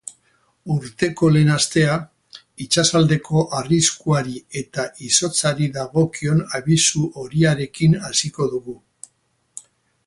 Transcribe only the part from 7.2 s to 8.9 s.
horiarekin hasiko dugu.